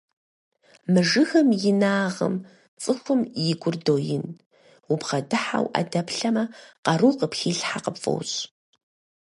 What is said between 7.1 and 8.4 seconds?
къыпхилъхьа къыпфӀощӀ.